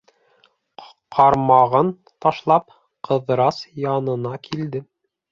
[1.17, 1.91] Ҡармағын
[2.25, 2.73] ташлап,
[3.09, 4.83] Ҡыҙырас янына килде.